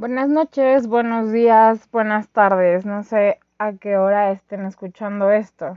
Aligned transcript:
Buenas 0.00 0.30
noches, 0.30 0.86
buenos 0.86 1.30
días, 1.30 1.86
buenas 1.92 2.26
tardes. 2.30 2.86
No 2.86 3.02
sé 3.02 3.38
a 3.58 3.74
qué 3.74 3.98
hora 3.98 4.30
estén 4.30 4.64
escuchando 4.64 5.30
esto. 5.30 5.76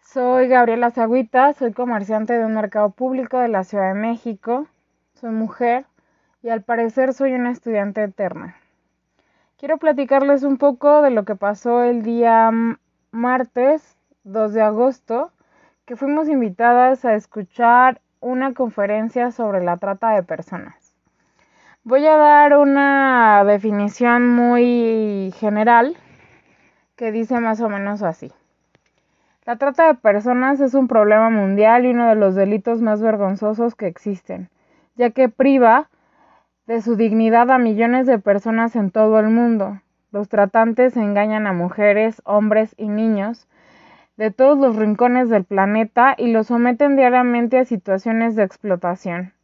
Soy 0.00 0.46
Gabriela 0.46 0.92
Zagüita, 0.92 1.54
soy 1.54 1.72
comerciante 1.72 2.34
de 2.34 2.44
un 2.44 2.54
mercado 2.54 2.90
público 2.90 3.36
de 3.40 3.48
la 3.48 3.64
Ciudad 3.64 3.92
de 3.92 3.98
México. 3.98 4.68
Soy 5.14 5.30
mujer 5.30 5.86
y 6.40 6.50
al 6.50 6.62
parecer 6.62 7.14
soy 7.14 7.32
una 7.32 7.50
estudiante 7.50 8.04
eterna. 8.04 8.54
Quiero 9.58 9.78
platicarles 9.78 10.44
un 10.44 10.56
poco 10.56 11.02
de 11.02 11.10
lo 11.10 11.24
que 11.24 11.34
pasó 11.34 11.82
el 11.82 12.04
día 12.04 12.52
martes 13.10 13.98
2 14.22 14.52
de 14.52 14.62
agosto, 14.62 15.32
que 15.84 15.96
fuimos 15.96 16.28
invitadas 16.28 17.04
a 17.04 17.16
escuchar 17.16 18.00
una 18.20 18.54
conferencia 18.54 19.32
sobre 19.32 19.64
la 19.64 19.78
trata 19.78 20.10
de 20.10 20.22
personas. 20.22 20.85
Voy 21.88 22.04
a 22.04 22.16
dar 22.16 22.58
una 22.58 23.44
definición 23.44 24.34
muy 24.34 25.32
general 25.36 25.96
que 26.96 27.12
dice 27.12 27.38
más 27.38 27.60
o 27.60 27.68
menos 27.68 28.02
así. 28.02 28.32
La 29.44 29.54
trata 29.54 29.86
de 29.86 29.94
personas 29.94 30.58
es 30.58 30.74
un 30.74 30.88
problema 30.88 31.30
mundial 31.30 31.86
y 31.86 31.90
uno 31.90 32.08
de 32.08 32.16
los 32.16 32.34
delitos 32.34 32.82
más 32.82 33.00
vergonzosos 33.00 33.76
que 33.76 33.86
existen, 33.86 34.48
ya 34.96 35.10
que 35.10 35.28
priva 35.28 35.88
de 36.66 36.82
su 36.82 36.96
dignidad 36.96 37.52
a 37.52 37.58
millones 37.58 38.08
de 38.08 38.18
personas 38.18 38.74
en 38.74 38.90
todo 38.90 39.20
el 39.20 39.28
mundo. 39.28 39.80
Los 40.10 40.28
tratantes 40.28 40.96
engañan 40.96 41.46
a 41.46 41.52
mujeres, 41.52 42.20
hombres 42.24 42.74
y 42.76 42.88
niños 42.88 43.46
de 44.16 44.32
todos 44.32 44.58
los 44.58 44.74
rincones 44.74 45.28
del 45.28 45.44
planeta 45.44 46.16
y 46.18 46.32
los 46.32 46.48
someten 46.48 46.96
diariamente 46.96 47.60
a 47.60 47.64
situaciones 47.64 48.34
de 48.34 48.42
explotación. 48.42 49.35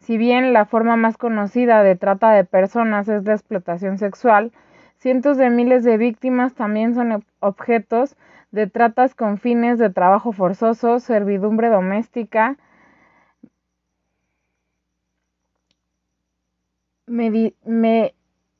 Si 0.00 0.16
bien 0.16 0.52
la 0.52 0.64
forma 0.64 0.96
más 0.96 1.16
conocida 1.16 1.82
de 1.82 1.96
trata 1.96 2.30
de 2.32 2.44
personas 2.44 3.08
es 3.08 3.24
la 3.24 3.34
explotación 3.34 3.98
sexual, 3.98 4.52
cientos 4.96 5.36
de 5.36 5.50
miles 5.50 5.84
de 5.84 5.96
víctimas 5.98 6.54
también 6.54 6.94
son 6.94 7.24
objetos 7.40 8.16
de 8.50 8.66
tratas 8.66 9.14
con 9.14 9.38
fines 9.38 9.78
de 9.78 9.90
trabajo 9.90 10.32
forzoso, 10.32 10.98
servidumbre 11.00 11.68
doméstica, 11.68 12.56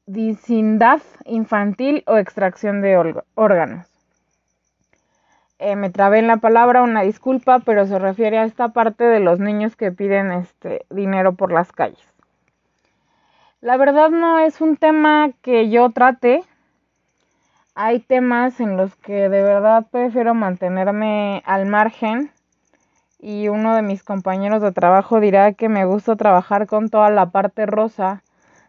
medicindad 0.07 1.01
infantil 1.25 2.03
o 2.07 2.17
extracción 2.17 2.83
de 2.83 3.23
órganos. 3.35 3.98
Eh, 5.61 5.75
me 5.75 5.91
trabé 5.91 6.21
en 6.21 6.29
la 6.29 6.37
palabra, 6.37 6.83
una 6.83 7.03
disculpa, 7.03 7.59
pero 7.59 7.85
se 7.87 7.99
refiere 7.99 8.39
a 8.39 8.45
esta 8.45 8.69
parte 8.69 9.03
de 9.05 9.19
los 9.19 9.41
niños 9.41 9.75
que 9.75 9.91
piden 9.91 10.31
este 10.31 10.87
dinero 10.89 11.35
por 11.35 11.51
las 11.51 11.73
calles. 11.73 12.15
La 13.61 13.77
verdad 13.77 14.11
no 14.11 14.39
es 14.39 14.61
un 14.61 14.77
tema 14.77 15.31
que 15.43 15.69
yo 15.69 15.91
trate. 15.91 16.45
Hay 17.75 17.99
temas 17.99 18.61
en 18.61 18.77
los 18.77 18.95
que 18.97 19.29
de 19.29 19.43
verdad 19.43 19.87
prefiero 19.91 20.33
mantenerme 20.33 21.43
al 21.45 21.67
margen 21.67 22.31
y 23.19 23.49
uno 23.49 23.75
de 23.75 23.83
mis 23.83 24.05
compañeros 24.05 24.63
de 24.63 24.71
trabajo 24.71 25.19
dirá 25.19 25.55
que 25.55 25.69
me 25.69 25.85
gusta 25.85 26.15
trabajar 26.15 26.69
con 26.69 26.89
toda 26.89 27.11
la 27.11 27.31
parte 27.31 27.67
rosa 27.67 28.23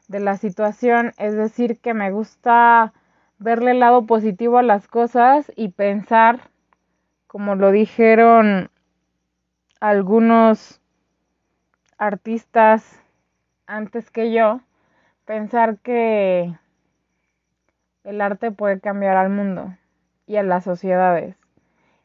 de 0.08 0.20
la 0.20 0.38
situación, 0.38 1.14
es 1.20 1.36
decir, 1.36 1.80
que 1.80 1.94
me 1.94 2.10
gusta 2.10 2.94
verle 3.38 3.72
el 3.72 3.80
lado 3.80 4.08
positivo 4.08 4.58
a 4.58 4.64
las 4.64 4.88
cosas 4.88 5.52
y 5.56 5.70
pensar 5.70 6.50
como 7.30 7.54
lo 7.54 7.72
dijeron 7.72 8.72
algunos 9.80 10.82
artistas 12.00 13.00
antes 13.68 14.10
que 14.10 14.34
yo, 14.34 14.62
pensar 15.26 15.78
que 15.78 16.52
el 18.04 18.20
arte 18.20 18.50
puede 18.50 18.80
cambiar 18.80 19.16
al 19.16 19.30
mundo 19.30 19.78
y 20.26 20.38
a 20.38 20.44
las 20.44 20.64
sociedades 20.64 21.36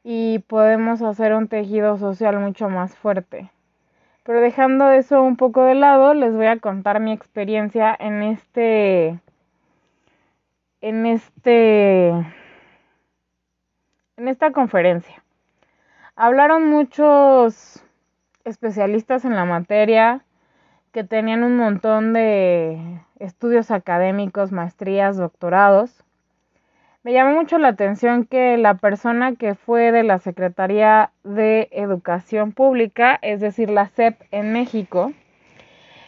y 0.02 0.40
podemos 0.40 1.00
hacer 1.00 1.32
un 1.32 1.48
tejido 1.48 1.96
social 1.96 2.38
mucho 2.38 2.68
más 2.68 2.94
fuerte. 2.94 3.50
Pero 4.24 4.42
dejando 4.42 4.90
eso 4.90 5.22
un 5.22 5.38
poco 5.38 5.64
de 5.64 5.74
lado, 5.74 6.12
les 6.12 6.36
voy 6.36 6.48
a 6.48 6.58
contar 6.58 7.00
mi 7.00 7.12
experiencia 7.12 7.96
en 7.98 8.22
este 8.22 9.18
en 10.82 11.06
este 11.06 12.12
en 14.16 14.28
esta 14.28 14.52
conferencia. 14.52 15.22
Hablaron 16.16 16.68
muchos 16.68 17.82
especialistas 18.44 19.24
en 19.24 19.34
la 19.34 19.44
materia 19.44 20.20
que 20.92 21.02
tenían 21.02 21.42
un 21.42 21.56
montón 21.56 22.12
de 22.12 23.00
estudios 23.18 23.70
académicos, 23.72 24.52
maestrías, 24.52 25.16
doctorados. 25.16 26.04
Me 27.02 27.12
llamó 27.12 27.34
mucho 27.34 27.58
la 27.58 27.68
atención 27.68 28.24
que 28.24 28.56
la 28.56 28.74
persona 28.74 29.34
que 29.34 29.56
fue 29.56 29.90
de 29.90 30.04
la 30.04 30.20
Secretaría 30.20 31.10
de 31.24 31.68
Educación 31.72 32.52
Pública, 32.52 33.18
es 33.20 33.40
decir, 33.40 33.68
la 33.68 33.88
SEP 33.88 34.20
en 34.30 34.52
México, 34.52 35.12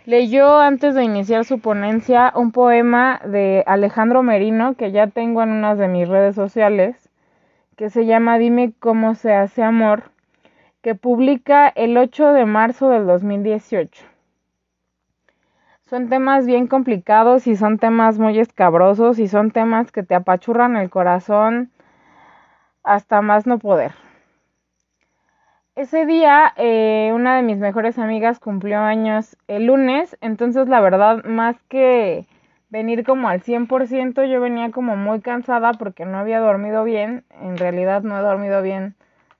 leyó 0.04 0.60
antes 0.60 0.94
de 0.94 1.02
iniciar 1.02 1.44
su 1.44 1.58
ponencia 1.58 2.32
un 2.36 2.52
poema 2.52 3.20
de 3.24 3.64
Alejandro 3.66 4.22
Merino 4.22 4.74
que 4.74 4.92
ya 4.92 5.08
tengo 5.08 5.42
en 5.42 5.50
unas 5.50 5.78
de 5.78 5.88
mis 5.88 6.08
redes 6.08 6.36
sociales 6.36 7.05
que 7.76 7.90
se 7.90 8.06
llama 8.06 8.38
Dime 8.38 8.72
cómo 8.80 9.14
se 9.14 9.34
hace 9.34 9.62
amor, 9.62 10.10
que 10.82 10.94
publica 10.94 11.68
el 11.68 11.96
8 11.96 12.32
de 12.32 12.46
marzo 12.46 12.88
del 12.88 13.06
2018. 13.06 14.04
Son 15.84 16.08
temas 16.08 16.46
bien 16.46 16.66
complicados 16.66 17.46
y 17.46 17.54
son 17.54 17.78
temas 17.78 18.18
muy 18.18 18.38
escabrosos 18.40 19.18
y 19.18 19.28
son 19.28 19.52
temas 19.52 19.92
que 19.92 20.02
te 20.02 20.14
apachurran 20.14 20.76
el 20.76 20.90
corazón 20.90 21.70
hasta 22.82 23.20
más 23.20 23.46
no 23.46 23.58
poder. 23.58 23.92
Ese 25.76 26.06
día 26.06 26.54
eh, 26.56 27.12
una 27.14 27.36
de 27.36 27.42
mis 27.42 27.58
mejores 27.58 27.98
amigas 27.98 28.40
cumplió 28.40 28.80
años 28.80 29.36
el 29.46 29.66
lunes, 29.66 30.16
entonces 30.22 30.68
la 30.68 30.80
verdad 30.80 31.22
más 31.24 31.56
que 31.68 32.26
venir 32.68 33.04
como 33.04 33.28
al 33.28 33.42
100%, 33.42 34.24
yo 34.24 34.40
venía 34.40 34.70
como 34.70 34.96
muy 34.96 35.20
cansada 35.20 35.72
porque 35.72 36.04
no 36.04 36.18
había 36.18 36.40
dormido 36.40 36.84
bien, 36.84 37.24
en 37.40 37.56
realidad 37.56 38.02
no 38.02 38.18
he 38.18 38.22
dormido 38.22 38.62
bien 38.62 38.94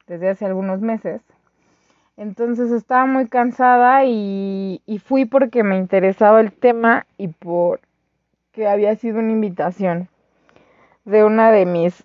desde 0.07 0.31
hace 0.31 0.47
algunos 0.47 0.81
meses. 0.81 1.23
Entonces 2.17 2.71
estaba 2.71 3.05
muy 3.05 3.29
cansada 3.29 4.05
y, 4.05 4.81
fui 5.05 5.27
porque 5.27 5.63
me 5.63 5.77
interesaba 5.77 6.41
el 6.41 6.53
tema 6.53 7.07
y 7.19 7.29
porque 7.29 8.67
había 8.67 8.97
sido 8.97 9.19
una 9.19 9.33
invitación 9.33 10.09
de 11.05 11.25
una 11.25 11.53
de 11.53 11.67
mis 11.67 12.05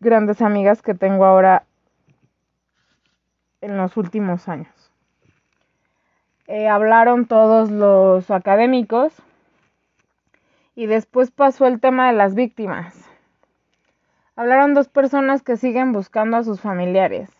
grandes 0.00 0.42
amigas 0.42 0.82
que 0.82 0.94
tengo 0.94 1.24
ahora 1.24 1.64
en 3.62 3.76
los 3.76 3.96
últimos 3.96 4.48
años. 4.48 4.68
Eh, 6.46 6.68
hablaron 6.68 7.26
todos 7.26 7.70
los 7.70 8.30
académicos 8.30 9.12
y 10.78 10.86
después 10.86 11.32
pasó 11.32 11.66
el 11.66 11.80
tema 11.80 12.06
de 12.06 12.12
las 12.12 12.36
víctimas. 12.36 13.10
Hablaron 14.36 14.74
dos 14.74 14.88
personas 14.88 15.42
que 15.42 15.56
siguen 15.56 15.92
buscando 15.92 16.36
a 16.36 16.44
sus 16.44 16.60
familiares. 16.60 17.30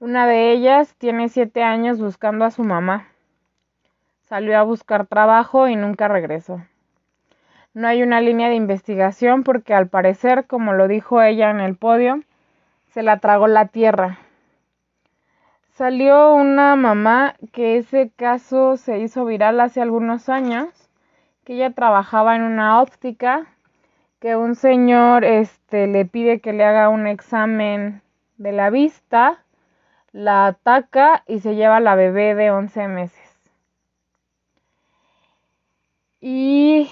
Una 0.00 0.26
de 0.26 0.50
ellas 0.52 0.94
tiene 0.96 1.28
siete 1.28 1.62
años 1.62 2.00
buscando 2.00 2.46
a 2.46 2.50
su 2.50 2.64
mamá. 2.64 3.08
Salió 4.22 4.58
a 4.58 4.62
buscar 4.62 5.06
trabajo 5.06 5.68
y 5.68 5.76
nunca 5.76 6.08
regresó. 6.08 6.62
No 7.74 7.86
hay 7.86 8.02
una 8.02 8.22
línea 8.22 8.48
de 8.48 8.54
investigación 8.54 9.42
porque 9.42 9.74
al 9.74 9.88
parecer, 9.88 10.46
como 10.46 10.72
lo 10.72 10.88
dijo 10.88 11.20
ella 11.20 11.50
en 11.50 11.60
el 11.60 11.76
podio, 11.76 12.22
se 12.86 13.02
la 13.02 13.18
tragó 13.18 13.46
la 13.46 13.66
tierra. 13.66 14.20
Salió 15.74 16.32
una 16.32 16.76
mamá 16.76 17.34
que 17.52 17.76
ese 17.76 18.10
caso 18.16 18.78
se 18.78 19.00
hizo 19.00 19.26
viral 19.26 19.60
hace 19.60 19.82
algunos 19.82 20.30
años 20.30 20.87
que 21.48 21.54
ella 21.54 21.70
trabajaba 21.70 22.36
en 22.36 22.42
una 22.42 22.82
óptica, 22.82 23.46
que 24.20 24.36
un 24.36 24.54
señor 24.54 25.24
este, 25.24 25.86
le 25.86 26.04
pide 26.04 26.40
que 26.40 26.52
le 26.52 26.62
haga 26.62 26.90
un 26.90 27.06
examen 27.06 28.02
de 28.36 28.52
la 28.52 28.68
vista, 28.68 29.42
la 30.12 30.44
ataca 30.44 31.22
y 31.26 31.40
se 31.40 31.54
lleva 31.54 31.80
la 31.80 31.94
bebé 31.94 32.34
de 32.34 32.50
11 32.50 32.88
meses. 32.88 33.40
Y 36.20 36.90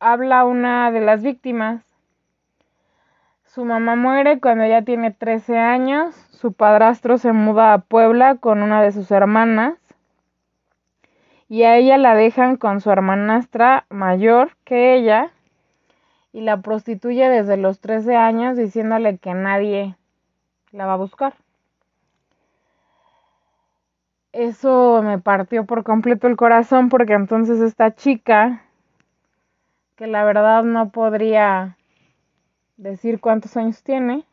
habla 0.00 0.44
una 0.44 0.90
de 0.90 1.00
las 1.00 1.22
víctimas. 1.22 1.84
Su 3.44 3.64
mamá 3.64 3.94
muere 3.94 4.40
cuando 4.40 4.64
ella 4.64 4.82
tiene 4.82 5.12
13 5.12 5.56
años, 5.56 6.16
su 6.32 6.54
padrastro 6.54 7.18
se 7.18 7.32
muda 7.32 7.72
a 7.72 7.78
Puebla 7.78 8.34
con 8.34 8.64
una 8.64 8.82
de 8.82 8.90
sus 8.90 9.12
hermanas 9.12 9.85
y 11.48 11.62
a 11.62 11.76
ella 11.76 11.98
la 11.98 12.14
dejan 12.14 12.56
con 12.56 12.80
su 12.80 12.90
hermanastra 12.90 13.86
mayor 13.88 14.56
que 14.64 14.94
ella 14.94 15.30
y 16.32 16.40
la 16.40 16.60
prostituye 16.60 17.28
desde 17.28 17.56
los 17.56 17.80
13 17.80 18.16
años 18.16 18.56
diciéndole 18.56 19.18
que 19.18 19.34
nadie 19.34 19.96
la 20.72 20.86
va 20.86 20.94
a 20.94 20.96
buscar. 20.96 21.34
eso 24.36 25.02
me 25.02 25.18
partió 25.18 25.64
por 25.64 25.82
completo 25.82 26.26
el 26.26 26.36
corazón 26.36 26.90
porque 26.90 27.14
entonces 27.14 27.60
esta 27.60 27.94
chica, 27.94 28.62
que 29.96 30.06
la 30.06 30.24
verdad 30.24 30.62
no 30.62 30.90
podría 30.90 31.78
decir 32.76 33.18
cuántos 33.18 33.56
años 33.56 33.82
tiene, 33.82 34.25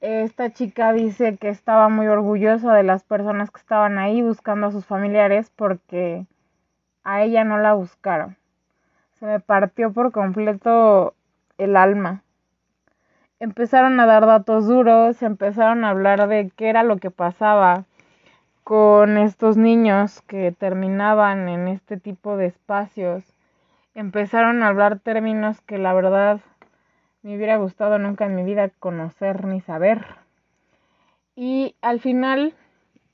esta 0.00 0.52
chica 0.52 0.92
dice 0.92 1.36
que 1.36 1.48
estaba 1.48 1.88
muy 1.88 2.06
orgullosa 2.06 2.72
de 2.74 2.84
las 2.84 3.02
personas 3.02 3.50
que 3.50 3.60
estaban 3.60 3.98
ahí 3.98 4.22
buscando 4.22 4.68
a 4.68 4.70
sus 4.70 4.86
familiares 4.86 5.50
porque 5.54 6.26
a 7.02 7.22
ella 7.22 7.44
no 7.44 7.58
la 7.58 7.74
buscaron. 7.74 8.36
Se 9.14 9.26
me 9.26 9.40
partió 9.40 9.92
por 9.92 10.12
completo 10.12 11.14
el 11.58 11.76
alma. 11.76 12.22
Empezaron 13.40 13.98
a 13.98 14.06
dar 14.06 14.26
datos 14.26 14.66
duros, 14.66 15.22
empezaron 15.22 15.84
a 15.84 15.90
hablar 15.90 16.28
de 16.28 16.50
qué 16.56 16.68
era 16.68 16.82
lo 16.82 16.98
que 16.98 17.10
pasaba 17.10 17.84
con 18.64 19.16
estos 19.16 19.56
niños 19.56 20.22
que 20.22 20.52
terminaban 20.52 21.48
en 21.48 21.68
este 21.68 21.96
tipo 21.96 22.36
de 22.36 22.46
espacios. 22.46 23.24
Empezaron 23.94 24.62
a 24.62 24.68
hablar 24.68 24.98
términos 25.00 25.60
que 25.62 25.78
la 25.78 25.92
verdad 25.94 26.40
me 27.22 27.36
hubiera 27.36 27.56
gustado 27.56 27.98
nunca 27.98 28.26
en 28.26 28.34
mi 28.34 28.44
vida 28.44 28.70
conocer 28.78 29.44
ni 29.44 29.60
saber. 29.60 30.04
Y 31.36 31.74
al 31.82 32.00
final 32.00 32.54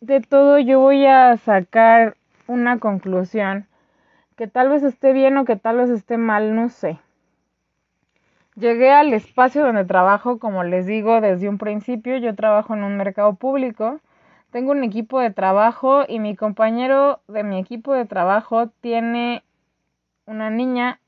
de 0.01 0.21
todo 0.21 0.59
yo 0.59 0.81
voy 0.81 1.07
a 1.07 1.37
sacar 1.37 2.17
una 2.47 2.79
conclusión 2.79 3.67
que 4.37 4.47
tal 4.47 4.69
vez 4.69 4.83
esté 4.83 5.13
bien 5.13 5.37
o 5.39 5.45
que 5.45 5.57
tal 5.57 5.77
vez 5.77 5.91
esté 5.91 6.17
mal, 6.17 6.55
no 6.55 6.69
sé. 6.69 6.99
Llegué 8.57 8.93
al 8.93 9.13
espacio 9.13 9.65
donde 9.65 9.85
trabajo, 9.85 10.39
como 10.39 10.63
les 10.65 10.87
digo 10.87 11.21
desde 11.21 11.49
un 11.49 11.59
principio, 11.59 12.17
yo 12.19 12.35
trabajo 12.35 12.75
en 12.75 12.85
un 12.85 12.97
mercado 12.97 13.35
público 13.35 14.01
tengo 14.55 14.71
un 14.71 14.85
equipo 14.85 15.19
de 15.19 15.33
trabajo 15.33 16.05
y 16.07 16.21
mi 16.21 16.37
compañero 16.37 17.19
de 17.27 17.43
mi 17.43 17.59
equipo 17.59 17.93
de 17.93 18.05
trabajo 18.05 18.69
tiene 18.81 19.43
una 20.27 20.49
niña, 20.49 21.01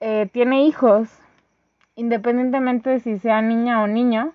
eh, 0.00 0.26
tiene 0.32 0.64
hijos, 0.64 1.10
independientemente 1.96 2.90
de 2.90 3.00
si 3.00 3.18
sea 3.18 3.42
niña 3.42 3.82
o 3.82 3.86
niño. 3.86 4.32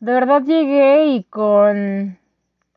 De 0.00 0.12
verdad 0.12 0.42
llegué 0.42 1.06
y 1.06 1.24
con 1.24 2.18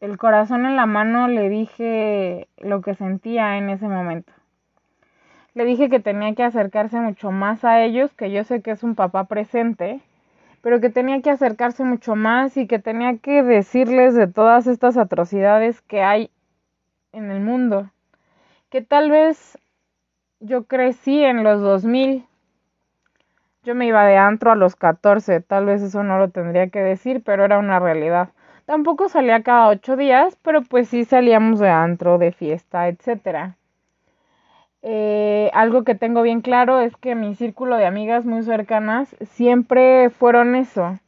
el 0.02 0.18
corazón 0.18 0.66
en 0.66 0.76
la 0.76 0.86
mano 0.86 1.28
le 1.28 1.50
dije 1.50 2.48
lo 2.58 2.82
que 2.82 2.96
sentía 2.96 3.58
en 3.58 3.70
ese 3.70 3.88
momento. 3.88 4.34
Le 5.54 5.66
dije 5.66 5.90
que 5.90 6.00
tenía 6.00 6.34
que 6.36 6.44
acercarse 6.44 7.00
mucho 7.00 7.32
más 7.32 7.64
a 7.64 7.82
ellos, 7.84 8.14
que 8.14 8.32
yo 8.32 8.44
sé 8.44 8.62
que 8.62 8.72
es 8.72 8.84
un 8.84 8.96
papá 8.96 9.26
presente 9.26 10.02
pero 10.64 10.80
que 10.80 10.90
tenía 10.90 11.22
que 11.22 11.30
acercarse 11.30 11.84
mucho 11.84 12.16
más 12.16 12.56
y 12.56 12.68
que 12.68 12.80
tenía 12.80 13.18
que 13.18 13.44
decirles 13.44 14.16
de 14.16 14.28
todas 14.28 14.66
estas 14.66 14.96
atrocidades 14.96 15.82
que 15.82 16.02
hay 16.02 16.32
en 17.12 17.30
el 17.32 17.42
mundo. 17.42 17.92
Que 18.70 18.82
tal 18.82 19.12
vez 19.12 19.60
yo 20.40 20.64
crecí 20.64 21.22
en 21.22 21.44
los 21.44 21.60
2000. 21.60 22.26
Yo 23.64 23.76
me 23.76 23.88
iba 23.88 24.04
de 24.06 24.18
antro 24.18 24.52
a 24.52 24.56
los 24.56 24.76
14, 24.76 25.40
tal 25.40 25.66
vez 25.66 25.82
eso 25.82 26.04
no 26.04 26.18
lo 26.18 26.30
tendría 26.30 26.68
que 26.68 26.80
decir, 26.82 27.24
pero 27.24 27.46
era 27.46 27.60
una 27.60 27.80
realidad. 27.80 28.30
Tampoco 28.66 29.08
salía 29.08 29.42
cada 29.42 29.70
ocho 29.70 29.96
días, 29.96 30.38
pero 30.42 30.64
pues 30.64 30.90
sí 30.90 31.06
salíamos 31.06 31.60
de 31.60 31.70
antro, 31.70 32.18
de 32.18 32.34
fiesta, 32.34 32.90
etcétera. 32.90 33.56
Eh, 34.82 35.50
algo 35.54 35.86
que 35.86 35.96
tengo 35.96 36.24
bien 36.24 36.42
claro 36.42 36.82
es 36.82 36.98
que 36.98 37.16
mi 37.16 37.36
círculo 37.36 37.78
de 37.78 37.86
amigas 37.86 38.26
muy 38.26 38.44
cercanas 38.44 39.16
siempre 39.22 40.10
fueron 40.10 40.56
eso, 40.56 41.00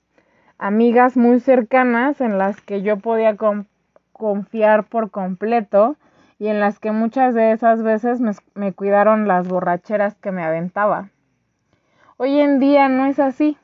amigas 0.57 1.17
muy 1.17 1.41
cercanas 1.41 2.21
en 2.21 2.37
las 2.37 2.61
que 2.61 2.81
yo 2.81 2.99
podía 2.99 3.35
confiar 4.13 4.85
por 4.85 5.11
completo 5.11 5.97
y 6.39 6.47
en 6.47 6.61
las 6.61 6.79
que 6.79 6.91
muchas 6.91 7.35
de 7.35 7.51
esas 7.51 7.83
veces 7.83 8.21
me 8.53 8.71
cuidaron 8.71 9.27
las 9.27 9.45
borracheras 9.45 10.15
que 10.15 10.31
me 10.31 10.43
aventaba. 10.43 11.09
Hoy 12.17 12.39
en 12.39 12.59
día 12.59 12.89
no 12.89 13.05
es 13.05 13.19
así. 13.19 13.57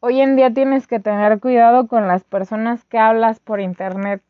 Hoy 0.00 0.20
en 0.20 0.36
día 0.36 0.52
tienes 0.52 0.86
que 0.86 1.00
tener 1.00 1.40
cuidado 1.40 1.88
con 1.88 2.06
las 2.06 2.24
personas 2.24 2.84
que 2.84 2.98
hablas 2.98 3.40
por 3.40 3.60
internet 3.60 4.22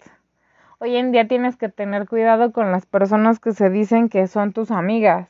Hoy 0.79 0.97
en 0.97 1.11
día 1.11 1.27
tienes 1.27 1.57
que 1.57 1.71
tener 1.71 2.07
cuidado 2.07 2.53
con 2.53 2.71
las 2.71 2.85
personas 2.85 3.41
que 3.41 3.53
se 3.53 3.71
dicen 3.71 4.11
que 4.11 4.27
son 4.27 4.53
tus 4.53 4.71
amigas. 4.71 5.27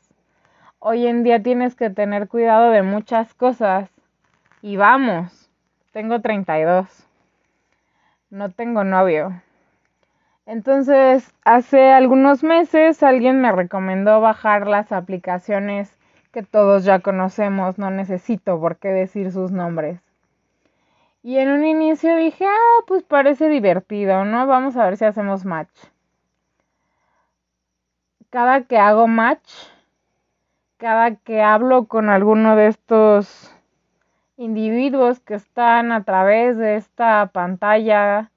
Hoy 0.79 1.07
en 1.07 1.23
día 1.23 1.41
tienes 1.41 1.73
que 1.73 1.89
tener 1.89 2.27
cuidado 2.27 2.69
de 2.71 2.83
muchas 2.83 3.33
cosas. 3.33 3.89
Y 4.61 4.75
vamos, 4.75 5.49
tengo 5.93 6.19
32. 6.19 7.07
No 8.29 8.49
tengo 8.49 8.83
novio. 8.83 9.41
Entonces, 10.45 11.33
hace 11.45 11.91
algunos 11.91 12.43
meses 12.43 13.01
alguien 13.01 13.39
me 13.39 13.53
recomendó 13.53 14.19
bajar 14.19 14.67
las 14.67 14.91
aplicaciones 14.91 15.96
que 16.37 16.43
todos 16.43 16.83
ya 16.83 16.99
conocemos, 16.99 17.79
no 17.79 17.89
necesito 17.89 18.59
por 18.59 18.77
qué 18.77 18.89
decir 18.89 19.31
sus 19.31 19.51
nombres. 19.51 19.99
Y 21.23 21.39
en 21.39 21.49
un 21.49 21.65
inicio 21.65 22.15
dije, 22.15 22.45
ah, 22.45 22.83
pues 22.85 23.01
parece 23.01 23.49
divertido, 23.49 24.23
¿no? 24.23 24.45
Vamos 24.45 24.77
a 24.77 24.85
ver 24.85 24.97
si 24.97 25.05
hacemos 25.05 25.45
match. 25.45 25.75
Cada 28.29 28.65
que 28.65 28.77
hago 28.77 29.07
match, 29.07 29.51
cada 30.77 31.15
que 31.15 31.41
hablo 31.41 31.85
con 31.85 32.07
alguno 32.07 32.55
de 32.55 32.67
estos 32.67 33.51
individuos 34.37 35.19
que 35.19 35.33
están 35.33 35.91
a 35.91 36.03
través 36.03 36.55
de 36.55 36.75
esta 36.75 37.31
pantalla 37.33 38.29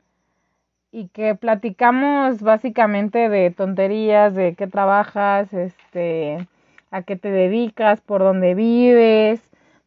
y 0.91 1.08
que 1.08 1.35
platicamos 1.35 2.41
básicamente 2.41 3.29
de 3.29 3.50
tonterías, 3.50 4.35
de 4.35 4.55
qué 4.55 4.67
trabajas, 4.67 5.53
este, 5.53 6.49
a 6.90 7.02
qué 7.02 7.16
te 7.16 7.31
dedicas, 7.31 8.00
por 8.00 8.22
dónde 8.22 8.54
vives, 8.54 9.40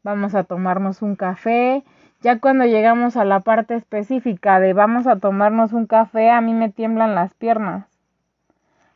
vamos 0.03 0.35
a 0.35 0.44
tomarnos 0.44 1.01
un 1.01 1.15
café 1.15 1.83
ya 2.23 2.39
cuando 2.39 2.63
llegamos 2.63 3.17
a 3.17 3.25
la 3.25 3.41
parte 3.41 3.75
específica 3.75 4.61
de 4.61 4.71
vamos 4.71 5.07
a 5.07 5.17
tomarnos 5.17 5.73
un 5.73 5.88
café, 5.88 6.31
a 6.31 6.39
mí 6.39 6.53
me 6.53 6.69
tiemblan 6.69 7.15
las 7.15 7.33
piernas. 7.33 7.85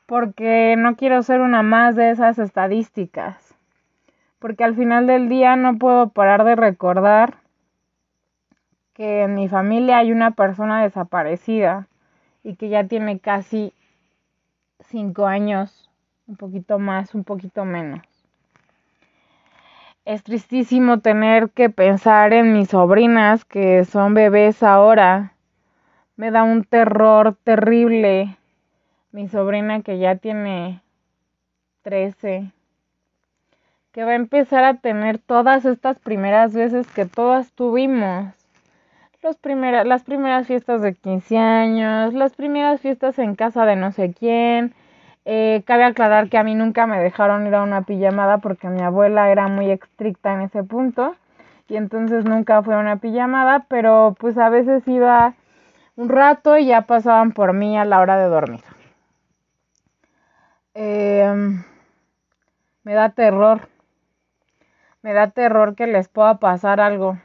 Porque 0.05 0.75
no 0.77 0.95
quiero 0.95 1.21
ser 1.23 1.41
una 1.41 1.61
más 1.61 1.97
de 1.97 2.11
esas 2.11 2.39
estadísticas. 2.39 3.53
Porque 4.39 4.63
al 4.63 4.77
final 4.77 5.07
del 5.07 5.27
día 5.27 5.57
no 5.57 5.77
puedo 5.77 6.07
parar 6.07 6.45
de 6.45 6.55
recordar 6.55 7.39
que 8.93 9.23
en 9.23 9.35
mi 9.35 9.49
familia 9.49 9.97
hay 9.97 10.13
una 10.13 10.31
persona 10.31 10.81
desaparecida 10.81 11.89
y 12.43 12.55
que 12.55 12.69
ya 12.69 12.85
tiene 12.85 13.19
casi 13.19 13.73
cinco 14.79 15.27
años, 15.27 15.86
un 16.27 16.35
poquito 16.35 16.77
más, 16.77 17.15
un 17.15 17.23
poquito 17.23 17.65
menos. 17.65 18.01
Es 20.05 20.23
tristísimo 20.23 20.99
tener 20.99 21.49
que 21.49 21.69
pensar 21.69 22.31
en 22.33 22.53
mis 22.53 22.69
sobrinas 22.69 23.43
que 23.43 23.83
son 23.85 24.13
bebés 24.13 24.63
ahora. 24.63 25.33
Me 26.15 26.31
da 26.31 26.43
un 26.43 26.63
terror 26.63 27.35
terrible. 27.43 28.37
Mi 29.11 29.27
sobrina 29.27 29.81
que 29.81 29.99
ya 29.99 30.15
tiene 30.15 30.81
13. 31.81 32.51
Que 33.91 34.03
va 34.03 34.11
a 34.11 34.15
empezar 34.15 34.63
a 34.63 34.75
tener 34.75 35.17
todas 35.17 35.65
estas 35.65 35.99
primeras 35.99 36.53
veces 36.53 36.87
que 36.87 37.05
todas 37.05 37.51
tuvimos. 37.51 38.33
Las 39.21 40.03
primeras 40.03 40.47
fiestas 40.47 40.81
de 40.81 40.93
15 40.93 41.37
años, 41.37 42.13
las 42.13 42.33
primeras 42.33 42.79
fiestas 42.79 43.19
en 43.19 43.35
casa 43.35 43.65
de 43.65 43.75
no 43.75 43.91
sé 43.91 44.13
quién, 44.13 44.73
eh, 45.29 45.63
cabe 45.65 45.83
aclarar 45.83 46.29
que 46.29 46.37
a 46.37 46.43
mí 46.43 46.55
nunca 46.55 46.87
me 46.87 46.99
dejaron 46.99 47.45
ir 47.47 47.55
a 47.55 47.61
una 47.61 47.81
pijamada 47.81 48.37
porque 48.37 48.69
mi 48.69 48.81
abuela 48.81 49.29
era 49.29 49.49
muy 49.49 49.69
estricta 49.69 50.33
en 50.33 50.39
ese 50.39 50.63
punto 50.63 51.17
y 51.67 51.75
entonces 51.75 52.23
nunca 52.23 52.63
fue 52.63 52.75
a 52.75 52.79
una 52.79 52.95
pijamada, 52.95 53.65
pero 53.67 54.15
pues 54.17 54.37
a 54.37 54.47
veces 54.47 54.87
iba 54.87 55.33
un 55.97 56.07
rato 56.07 56.57
y 56.57 56.67
ya 56.67 56.83
pasaban 56.83 57.33
por 57.33 57.51
mí 57.51 57.77
a 57.77 57.83
la 57.83 57.99
hora 57.99 58.15
de 58.15 58.29
dormir. 58.29 58.63
Em, 60.73 61.61
me 62.83 62.93
da 62.93 63.09
terror, 63.09 63.67
me 65.01 65.11
da 65.11 65.31
terror 65.31 65.75
que 65.75 65.87
les 65.87 66.07
pueda 66.07 66.35
pasar 66.37 66.79
algo, 66.79 67.17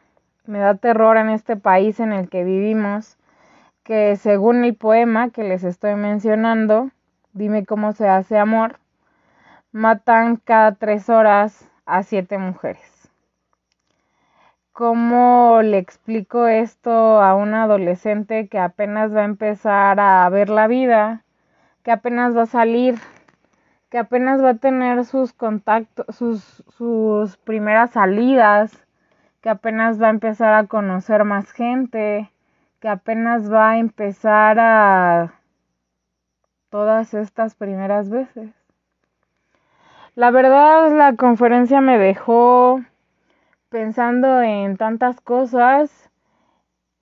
me 0.45 0.59
da 0.59 0.75
terror 0.75 1.19
en 1.19 1.29
este 1.29 1.55
país 1.55 2.01
en 2.01 2.13
el 2.13 2.29
que 2.29 2.43
vivimos, 2.43 3.17
que 3.85 4.17
según 4.17 4.65
el 4.65 4.75
poema 4.75 5.31
que 5.31 5.45
les 5.45 5.63
estoy 5.63 5.95
mencionando, 5.95 6.91
Dime 7.35 7.65
cómo 7.65 7.93
se 7.93 8.07
hace 8.07 8.37
amor. 8.37 8.79
Matan 9.73 10.37
cada 10.37 10.75
tres 10.75 11.09
horas 11.09 11.67
a 11.87 12.03
siete 12.03 12.37
mujeres. 12.37 13.11
¿Cómo 14.73 15.61
le 15.63 15.79
explico 15.79 16.47
esto 16.47 17.23
a 17.23 17.35
un 17.35 17.55
adolescente 17.55 18.49
que 18.49 18.59
apenas 18.59 19.17
va 19.17 19.23
a 19.23 19.25
empezar 19.25 19.99
a 19.99 20.29
ver 20.29 20.51
la 20.51 20.67
vida, 20.67 21.25
que 21.83 21.91
apenas 21.91 22.37
va 22.37 22.43
a 22.43 22.47
salir, 22.47 22.99
que 23.89 23.97
apenas 23.97 24.43
va 24.43 24.51
a 24.51 24.55
tener 24.55 25.07
sus 25.07 25.33
contactos, 25.33 26.15
sus, 26.15 26.63
sus 26.77 27.39
primeras 27.39 27.93
salidas, 27.93 28.87
que 29.41 29.49
apenas 29.49 30.01
va 30.01 30.09
a 30.09 30.11
empezar 30.11 30.53
a 30.53 30.67
conocer 30.67 31.25
más 31.25 31.51
gente, 31.51 32.31
que 32.79 32.89
apenas 32.89 33.51
va 33.51 33.71
a 33.71 33.79
empezar 33.79 34.59
a 34.61 35.33
todas 36.73 37.13
estas 37.13 37.55
primeras 37.55 38.09
veces. 38.09 38.51
La 40.15 40.31
verdad, 40.31 40.91
la 40.97 41.17
conferencia 41.17 41.83
me 41.83 41.99
dejó 41.99 42.81
pensando 43.69 44.41
en 44.41 44.79
tantas 44.79 45.21
cosas 45.21 46.11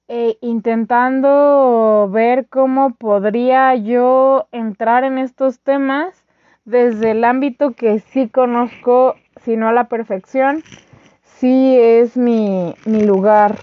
e 0.08 0.38
intentando 0.40 2.08
ver 2.10 2.48
cómo 2.48 2.94
podría 2.94 3.76
yo 3.76 4.48
entrar 4.50 5.04
en 5.04 5.18
estos 5.18 5.60
temas 5.60 6.26
desde 6.64 7.12
el 7.12 7.22
ámbito 7.22 7.74
que 7.74 8.00
sí 8.00 8.28
conozco, 8.28 9.14
si 9.36 9.56
no 9.56 9.68
a 9.68 9.72
la 9.72 9.84
perfección, 9.84 10.64
sí 11.22 11.78
es 11.78 12.16
mi, 12.16 12.74
mi 12.86 13.04
lugar 13.04 13.56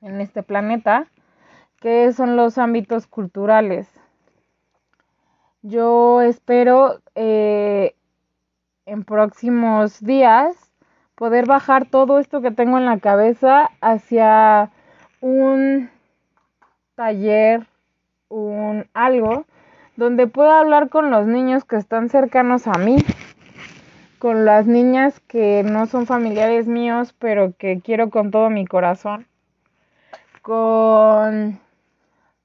en 0.00 0.20
este 0.20 0.42
planeta, 0.42 1.06
que 1.80 2.12
son 2.12 2.34
los 2.34 2.58
ámbitos 2.58 3.06
culturales. 3.06 4.01
Yo 5.64 6.20
espero 6.22 7.00
eh, 7.14 7.94
en 8.84 9.04
próximos 9.04 10.00
días 10.00 10.56
poder 11.14 11.46
bajar 11.46 11.86
todo 11.86 12.18
esto 12.18 12.40
que 12.40 12.50
tengo 12.50 12.78
en 12.78 12.84
la 12.84 12.98
cabeza 12.98 13.70
hacia 13.80 14.72
un 15.20 15.88
taller, 16.96 17.64
un 18.28 18.88
algo 18.92 19.44
donde 19.94 20.26
pueda 20.26 20.58
hablar 20.58 20.88
con 20.88 21.12
los 21.12 21.28
niños 21.28 21.64
que 21.64 21.76
están 21.76 22.08
cercanos 22.08 22.66
a 22.66 22.72
mí, 22.72 22.96
con 24.18 24.44
las 24.44 24.66
niñas 24.66 25.20
que 25.20 25.62
no 25.62 25.86
son 25.86 26.06
familiares 26.06 26.66
míos, 26.66 27.14
pero 27.20 27.54
que 27.56 27.80
quiero 27.80 28.10
con 28.10 28.32
todo 28.32 28.50
mi 28.50 28.66
corazón, 28.66 29.28
con 30.42 31.60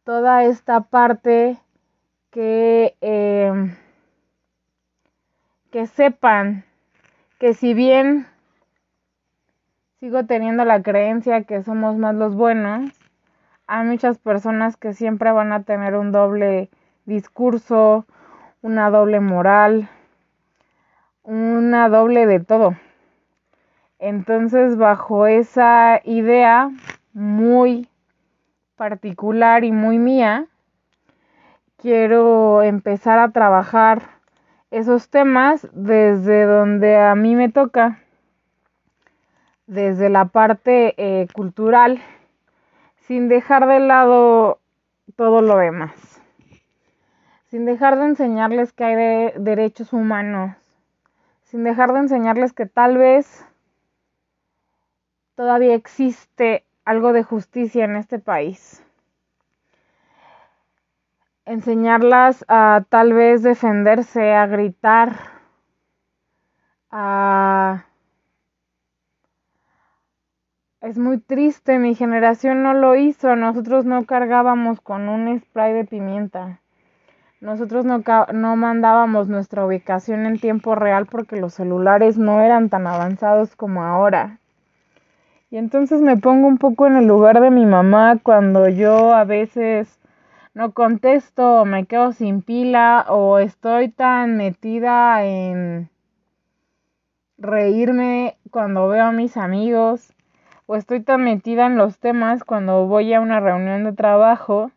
toda 0.03 0.43
esta 0.43 0.81
parte 0.81 1.57
que 2.37 2.95
eh, 3.01 3.51
que 5.71 5.87
sepan 5.87 6.65
que 7.39 7.55
si 7.55 7.73
bien 7.73 8.27
sigo 9.99 10.23
teniendo 10.27 10.63
la 10.63 10.83
creencia 10.83 11.45
que 11.45 11.63
somos 11.63 11.97
más 11.97 12.13
los 12.13 12.35
buenos, 12.35 12.91
hay 13.65 13.87
muchas 13.87 14.19
personas 14.19 14.77
que 14.77 14.93
siempre 14.93 15.31
van 15.31 15.51
a 15.51 15.63
tener 15.63 15.95
un 15.95 16.11
doble 16.11 16.69
discurso, 17.05 18.05
una 18.61 18.91
doble 18.91 19.19
moral, 19.19 19.89
una 21.23 21.89
doble 21.89 22.27
de 22.27 22.39
todo. 22.39 22.75
Entonces, 23.97 24.77
bajo 24.77 25.25
esa 25.25 26.01
idea 26.03 26.69
muy 27.13 27.89
particular 28.75 29.63
y 29.63 29.71
muy 29.71 29.97
mía, 29.97 30.45
quiero 31.77 32.63
empezar 32.63 33.19
a 33.19 33.31
trabajar 33.31 34.01
esos 34.71 35.09
temas 35.09 35.67
desde 35.71 36.45
donde 36.45 36.97
a 36.97 37.15
mí 37.15 37.35
me 37.35 37.49
toca, 37.49 37.99
desde 39.67 40.09
la 40.09 40.25
parte 40.25 40.95
eh, 40.97 41.27
cultural, 41.33 42.01
sin 43.01 43.29
dejar 43.29 43.67
de 43.67 43.79
lado 43.79 44.59
todo 45.15 45.41
lo 45.41 45.57
demás, 45.57 46.21
sin 47.45 47.65
dejar 47.65 47.97
de 47.97 48.05
enseñarles 48.05 48.73
que 48.73 48.83
hay 48.83 48.95
de 48.95 49.33
derechos 49.37 49.93
humanos, 49.93 50.55
sin 51.43 51.63
dejar 51.63 51.93
de 51.93 51.99
enseñarles 51.99 52.53
que 52.53 52.65
tal 52.65 52.97
vez 52.97 53.45
todavía 55.35 55.75
existe 55.75 56.65
algo 56.85 57.13
de 57.13 57.23
justicia 57.23 57.85
en 57.85 57.95
este 57.95 58.19
país 58.19 58.83
enseñarlas 61.47 62.43
a 62.49 62.83
tal 62.89 63.13
vez 63.13 63.41
defenderse, 63.41 64.33
a 64.33 64.45
gritar, 64.47 65.13
a... 66.91 67.85
Es 70.81 70.97
muy 70.97 71.19
triste, 71.19 71.79
mi 71.79 71.95
generación 71.95 72.63
no 72.63 72.73
lo 72.73 72.95
hizo, 72.95 73.35
nosotros 73.35 73.85
no 73.85 74.05
cargábamos 74.05 74.79
con 74.79 75.09
un 75.09 75.39
spray 75.39 75.73
de 75.73 75.85
pimienta, 75.85 76.59
nosotros 77.41 77.83
no, 77.83 78.03
no 78.33 78.55
mandábamos 78.55 79.27
nuestra 79.27 79.65
ubicación 79.65 80.25
en 80.25 80.39
tiempo 80.39 80.75
real 80.75 81.07
porque 81.07 81.37
los 81.37 81.53
celulares 81.53 82.17
no 82.17 82.41
eran 82.41 82.69
tan 82.69 82.87
avanzados 82.87 83.55
como 83.55 83.83
ahora. 83.83 84.39
Y 85.49 85.57
entonces 85.57 86.01
me 86.01 86.17
pongo 86.17 86.47
un 86.47 86.57
poco 86.57 86.87
en 86.87 86.97
el 86.97 87.07
lugar 87.07 87.39
de 87.39 87.51
mi 87.51 87.65
mamá 87.65 88.17
cuando 88.21 88.67
yo 88.67 89.13
a 89.13 89.23
veces 89.23 89.97
no 90.57 90.73
contesto, 90.73 91.65
me 91.65 91.85
quedo 91.85 92.13
sin 92.13 92.41
pila 92.41 93.05
o 93.09 93.37
estoy 93.37 93.89
tan 93.89 94.37
metida 94.37 95.23
en 95.23 95.91
reírme 97.37 98.37
cuando 98.49 98.87
veo 98.87 99.05
a 99.05 99.11
mis 99.11 99.37
amigos 99.37 100.15
o 100.65 100.75
estoy 100.75 101.01
tan 101.03 101.23
metida 101.23 101.67
en 101.67 101.77
los 101.77 101.99
temas 101.99 102.43
cuando 102.43 102.87
voy 102.87 103.13
a 103.13 103.21
una 103.21 103.39
reunión 103.39 103.83
de 103.83 103.93
trabajo 103.93 104.71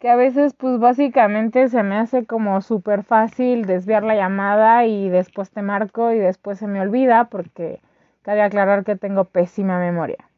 que 0.00 0.10
a 0.10 0.16
veces 0.16 0.52
pues 0.52 0.80
básicamente 0.80 1.68
se 1.68 1.84
me 1.84 1.94
hace 1.94 2.26
como 2.26 2.60
súper 2.60 3.04
fácil 3.04 3.66
desviar 3.66 4.02
la 4.02 4.16
llamada 4.16 4.84
y 4.84 5.08
después 5.08 5.52
te 5.52 5.62
marco 5.62 6.10
y 6.10 6.18
después 6.18 6.58
se 6.58 6.66
me 6.66 6.80
olvida 6.80 7.26
porque 7.26 7.80
cabe 8.22 8.42
aclarar 8.42 8.82
que 8.82 8.96
tengo 8.96 9.26
pésima 9.26 9.78
memoria. 9.78 10.31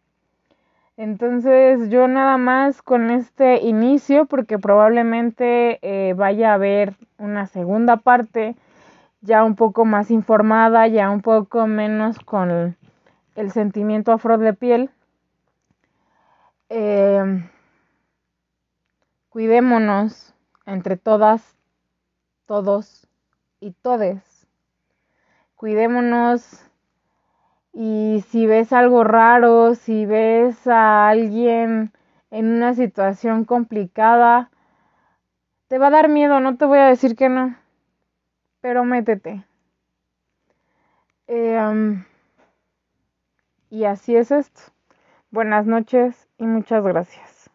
Entonces 0.96 1.90
yo 1.90 2.06
nada 2.06 2.36
más 2.36 2.80
con 2.80 3.10
este 3.10 3.56
inicio, 3.62 4.26
porque 4.26 4.58
probablemente 4.58 5.78
eh, 5.82 6.14
vaya 6.14 6.52
a 6.52 6.54
haber 6.54 6.94
una 7.18 7.46
segunda 7.46 7.96
parte 7.96 8.54
ya 9.20 9.42
un 9.42 9.56
poco 9.56 9.84
más 9.84 10.10
informada, 10.10 10.86
ya 10.86 11.10
un 11.10 11.20
poco 11.20 11.66
menos 11.66 12.18
con 12.20 12.76
el 13.34 13.50
sentimiento 13.50 14.12
afro 14.12 14.38
de 14.38 14.52
piel. 14.52 14.90
Em, 16.68 17.48
cuidémonos 19.30 20.34
entre 20.66 20.96
todas, 20.96 21.56
todos 22.46 23.08
y 23.60 23.72
todes. 23.72 24.46
Cuidémonos 25.56 26.70
y 27.74 28.24
si 28.28 28.46
ves 28.46 28.72
algo 28.72 29.02
raro, 29.02 29.74
si 29.74 30.06
ves 30.06 30.66
a 30.68 31.08
alguien 31.08 31.92
en 32.30 32.46
una 32.46 32.74
situación 32.74 33.44
complicada, 33.44 34.50
te 35.68 35.78
va 35.78 35.88
a 35.88 35.90
dar 35.90 36.08
miedo, 36.08 36.38
no 36.40 36.56
te 36.56 36.66
voy 36.66 36.78
a 36.78 36.86
decir 36.86 37.16
que 37.16 37.28
no, 37.28 37.56
pero 38.60 38.84
métete. 38.84 39.44
Em, 41.26 42.04
y 43.70 43.84
así 43.84 44.14
es 44.14 44.30
esto. 44.30 44.60
Buenas 45.30 45.66
noches 45.66 46.28
y 46.38 46.46
muchas 46.46 46.84
gracias. 46.84 47.33